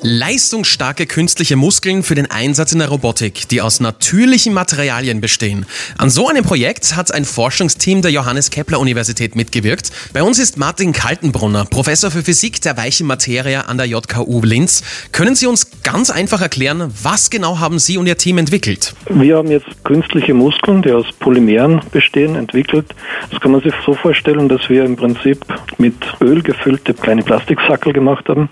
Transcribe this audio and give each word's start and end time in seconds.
Leistungsstarke 0.00 1.06
künstliche 1.06 1.56
Muskeln 1.56 2.04
für 2.04 2.14
den 2.14 2.30
Einsatz 2.30 2.72
in 2.72 2.78
der 2.78 2.88
Robotik, 2.88 3.48
die 3.48 3.60
aus 3.60 3.80
natürlichen 3.80 4.54
Materialien 4.54 5.20
bestehen. 5.20 5.66
An 5.96 6.08
so 6.08 6.28
einem 6.28 6.44
Projekt 6.44 6.94
hat 6.94 7.12
ein 7.12 7.24
Forschungsteam 7.24 8.00
der 8.00 8.12
Johannes 8.12 8.50
Kepler 8.50 8.78
Universität 8.78 9.34
mitgewirkt. 9.34 9.90
Bei 10.12 10.22
uns 10.22 10.38
ist 10.38 10.56
Martin 10.56 10.92
Kaltenbrunner, 10.92 11.64
Professor 11.64 12.12
für 12.12 12.22
Physik 12.22 12.60
der 12.60 12.76
weichen 12.76 13.08
Materie 13.08 13.66
an 13.66 13.76
der 13.76 13.86
JKU 13.86 14.40
Linz. 14.44 14.84
Können 15.10 15.34
Sie 15.34 15.48
uns 15.48 15.82
ganz 15.82 16.10
einfach 16.10 16.42
erklären, 16.42 16.92
was 17.02 17.28
genau 17.28 17.58
haben 17.58 17.80
Sie 17.80 17.98
und 17.98 18.06
Ihr 18.06 18.18
Team 18.18 18.38
entwickelt? 18.38 18.94
Wir 19.10 19.38
haben 19.38 19.50
jetzt 19.50 19.84
künstliche 19.84 20.32
Muskeln, 20.32 20.82
die 20.82 20.92
aus 20.92 21.06
Polymeren 21.18 21.80
bestehen, 21.90 22.36
entwickelt. 22.36 22.86
Das 23.30 23.40
kann 23.40 23.50
man 23.50 23.62
sich 23.62 23.74
so 23.84 23.94
vorstellen, 23.94 24.48
dass 24.48 24.68
wir 24.68 24.84
im 24.84 24.94
Prinzip 24.94 25.44
mit 25.76 25.96
Öl 26.20 26.42
gefüllte 26.42 26.94
kleine 26.94 27.24
Plastiksackel 27.24 27.92
gemacht 27.92 28.28
haben. 28.28 28.48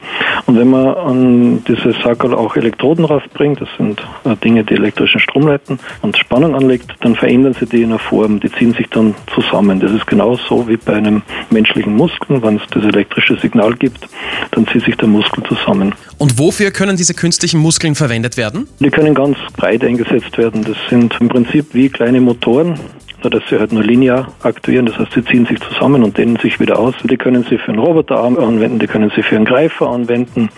Und 0.46 0.58
wenn 0.58 0.68
man 0.68 0.88
an 0.88 1.36
dieses 1.66 1.96
Sackerl 2.03 2.34
auch 2.34 2.57
Elektroden 2.57 3.04
raufbringt, 3.04 3.61
das 3.61 3.68
sind 3.77 4.00
äh, 4.25 4.36
Dinge, 4.36 4.64
die 4.64 4.75
elektrischen 4.75 5.21
Strom 5.21 5.46
leiten 5.46 5.79
und 6.03 6.17
Spannung 6.17 6.54
anlegt, 6.54 6.94
dann 7.00 7.14
verändern 7.14 7.54
sie 7.58 7.67
die 7.67 7.82
in 7.82 7.90
einer 7.90 7.99
Form, 7.99 8.40
die 8.40 8.50
ziehen 8.53 8.75
sich 8.75 8.89
dann 8.90 9.14
zusammen. 9.35 9.80
Das 9.80 9.93
ist 9.93 10.07
genauso 10.07 10.68
wie 10.68 10.77
bei 10.77 10.94
einem 10.94 11.22
menschlichen 11.50 11.96
Muskel, 11.96 12.43
wenn 12.43 12.57
es 12.57 12.63
das 12.71 12.85
elektrische 12.85 13.36
Signal 13.36 13.75
gibt, 13.75 14.08
dann 14.53 14.67
zieht 14.68 14.85
sich 14.85 14.96
der 14.96 15.08
Muskel 15.08 15.43
zusammen. 15.44 15.94
Und 16.18 16.39
wofür 16.39 16.71
können 16.71 16.96
diese 16.96 17.14
künstlichen 17.14 17.61
Muskeln 17.61 17.94
verwendet 17.94 18.36
werden? 18.36 18.68
Die 18.80 18.91
können 18.91 19.14
ganz 19.14 19.36
breit 19.57 19.85
eingesetzt 19.85 20.36
werden. 20.39 20.64
Das 20.64 20.77
sind 20.89 21.14
im 21.21 21.29
Prinzip 21.29 21.75
wie 21.75 21.89
kleine 21.89 22.21
Motoren, 22.21 22.79
nur 23.22 23.30
dass 23.30 23.43
sie 23.50 23.58
halt 23.58 23.72
nur 23.72 23.82
linear 23.82 24.32
aktuieren. 24.43 24.86
Das 24.86 24.99
heißt, 24.99 25.13
sie 25.13 25.25
ziehen 25.25 25.46
sich 25.46 25.61
zusammen 25.61 26.05
und 26.05 26.16
dehnen 26.16 26.36
sich 26.36 26.61
wieder 26.61 26.79
aus. 26.79 26.94
Die 27.03 27.16
können 27.16 27.44
sie 27.49 27.58
für 27.58 27.72
einen 27.72 27.80
Roboterarm 27.80 28.39
anwenden, 28.39 28.79
die 28.79 28.86
können 28.86 29.11
sie 29.14 29.22
für 29.22 29.36
einen 29.36 29.44
Greifer 29.44 29.89
anwenden. 29.89 30.49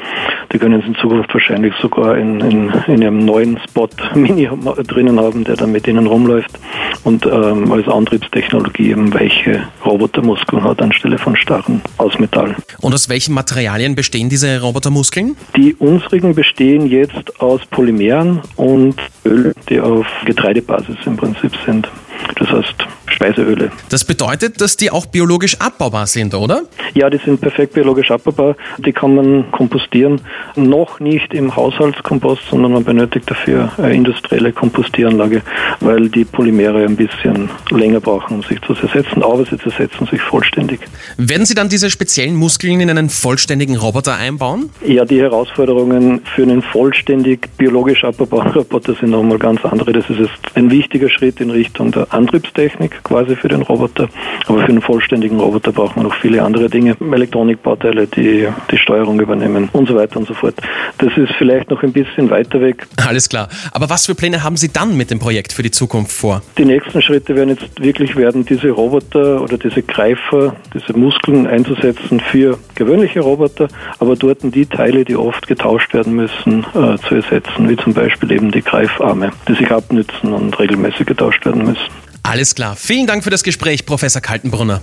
Die 0.52 0.58
können 0.58 0.80
Sie 0.80 0.88
in 0.88 0.94
Zukunft 0.94 1.32
wahrscheinlich 1.34 1.74
sogar 1.80 2.16
in, 2.16 2.40
in, 2.40 2.72
in 2.86 3.02
Ihrem 3.02 3.24
neuen 3.24 3.58
Spot 3.68 3.88
Mini 4.14 4.48
drinnen 4.86 5.20
haben, 5.20 5.44
der 5.44 5.56
dann 5.56 5.72
mit 5.72 5.86
Ihnen 5.86 6.06
rumläuft 6.06 6.58
und 7.04 7.26
ähm, 7.26 7.70
als 7.70 7.86
Antriebstechnologie 7.86 8.90
eben 8.90 9.12
weiche 9.12 9.68
Robotermuskeln 9.84 10.62
hat 10.62 10.80
anstelle 10.80 11.18
von 11.18 11.36
starren 11.36 11.82
aus 11.98 12.18
Metall. 12.18 12.56
Und 12.80 12.94
aus 12.94 13.08
welchen 13.08 13.34
Materialien 13.34 13.94
bestehen 13.94 14.28
diese 14.28 14.60
Robotermuskeln? 14.60 15.36
Die 15.56 15.74
unsrigen 15.74 16.34
bestehen 16.34 16.86
jetzt 16.86 17.40
aus 17.40 17.64
Polymeren 17.66 18.40
und 18.56 18.96
Öl, 19.24 19.54
die 19.68 19.80
auf 19.80 20.06
Getreidebasis 20.24 20.96
im 21.06 21.16
Prinzip 21.16 21.52
sind. 21.66 21.88
Das 22.36 22.50
heißt, 22.50 22.87
Speiseöle. 23.18 23.72
Das 23.88 24.04
bedeutet, 24.04 24.60
dass 24.60 24.76
die 24.76 24.92
auch 24.92 25.06
biologisch 25.06 25.60
abbaubar 25.60 26.06
sind, 26.06 26.34
oder? 26.34 26.62
Ja, 26.94 27.10
die 27.10 27.18
sind 27.18 27.40
perfekt 27.40 27.74
biologisch 27.74 28.12
abbaubar. 28.12 28.54
Die 28.78 28.92
kann 28.92 29.16
man 29.16 29.50
kompostieren. 29.50 30.20
Noch 30.54 31.00
nicht 31.00 31.34
im 31.34 31.56
Haushaltskompost, 31.56 32.42
sondern 32.48 32.72
man 32.72 32.84
benötigt 32.84 33.28
dafür 33.28 33.72
eine 33.76 33.92
industrielle 33.92 34.52
Kompostieranlage, 34.52 35.42
weil 35.80 36.08
die 36.08 36.24
Polymere 36.24 36.84
ein 36.84 36.94
bisschen 36.94 37.50
länger 37.70 38.00
brauchen, 38.00 38.36
um 38.36 38.42
sich 38.44 38.60
zu 38.62 38.74
zersetzen. 38.74 39.24
Aber 39.24 39.44
sie 39.44 39.58
zersetzen 39.58 40.06
sich 40.06 40.20
vollständig. 40.20 40.80
Werden 41.16 41.44
Sie 41.44 41.54
dann 41.54 41.68
diese 41.68 41.90
speziellen 41.90 42.36
Muskeln 42.36 42.80
in 42.80 42.88
einen 42.88 43.08
vollständigen 43.08 43.76
Roboter 43.76 44.14
einbauen? 44.14 44.70
Ja, 44.86 45.04
die 45.04 45.20
Herausforderungen 45.20 46.20
für 46.36 46.42
einen 46.42 46.62
vollständig 46.62 47.48
biologisch 47.56 48.04
abbaubaren 48.04 48.52
Roboter 48.52 48.94
sind 48.94 49.10
nochmal 49.10 49.38
ganz 49.38 49.64
andere. 49.64 49.92
Das 49.92 50.08
ist 50.08 50.20
jetzt 50.20 50.56
ein 50.56 50.70
wichtiger 50.70 51.10
Schritt 51.10 51.40
in 51.40 51.50
Richtung 51.50 51.90
der 51.90 52.06
Antriebstechnik 52.14 53.02
quasi 53.08 53.34
für 53.36 53.48
den 53.48 53.62
Roboter. 53.62 54.08
Aber 54.46 54.60
für 54.60 54.68
einen 54.68 54.82
vollständigen 54.82 55.40
Roboter 55.40 55.72
braucht 55.72 55.96
man 55.96 56.06
noch 56.06 56.14
viele 56.14 56.42
andere 56.42 56.68
Dinge, 56.68 56.96
Elektronikbauteile, 57.00 58.06
die 58.06 58.48
die 58.70 58.78
Steuerung 58.78 59.20
übernehmen 59.20 59.68
und 59.72 59.88
so 59.88 59.94
weiter 59.94 60.18
und 60.18 60.28
so 60.28 60.34
fort. 60.34 60.54
Das 60.98 61.16
ist 61.16 61.32
vielleicht 61.38 61.70
noch 61.70 61.82
ein 61.82 61.92
bisschen 61.92 62.30
weiter 62.30 62.60
weg. 62.60 62.86
Alles 63.06 63.28
klar. 63.28 63.48
Aber 63.72 63.90
was 63.90 64.06
für 64.06 64.14
Pläne 64.14 64.44
haben 64.44 64.56
Sie 64.56 64.72
dann 64.72 64.96
mit 64.96 65.10
dem 65.10 65.18
Projekt 65.18 65.52
für 65.52 65.62
die 65.62 65.70
Zukunft 65.70 66.12
vor? 66.12 66.42
Die 66.56 66.64
nächsten 66.64 67.02
Schritte 67.02 67.34
werden 67.34 67.50
jetzt 67.50 67.80
wirklich 67.80 68.16
werden, 68.16 68.44
diese 68.44 68.70
Roboter 68.70 69.42
oder 69.42 69.58
diese 69.58 69.82
Greifer, 69.82 70.56
diese 70.74 70.96
Muskeln 70.96 71.46
einzusetzen 71.46 72.20
für 72.20 72.58
gewöhnliche 72.74 73.20
Roboter, 73.20 73.68
aber 73.98 74.16
dort 74.16 74.38
die 74.42 74.66
Teile, 74.66 75.04
die 75.04 75.16
oft 75.16 75.46
getauscht 75.48 75.94
werden 75.94 76.14
müssen, 76.14 76.64
äh, 76.74 76.96
zu 76.98 77.14
ersetzen, 77.14 77.68
wie 77.68 77.76
zum 77.76 77.94
Beispiel 77.94 78.30
eben 78.32 78.50
die 78.50 78.62
Greifarme, 78.62 79.32
die 79.48 79.54
sich 79.54 79.70
abnützen 79.70 80.32
und 80.32 80.58
regelmäßig 80.58 81.06
getauscht 81.06 81.44
werden 81.46 81.64
müssen. 81.64 82.07
Alles 82.28 82.54
klar. 82.54 82.76
Vielen 82.76 83.06
Dank 83.06 83.24
für 83.24 83.30
das 83.30 83.42
Gespräch, 83.42 83.86
Professor 83.86 84.20
Kaltenbrunner. 84.20 84.82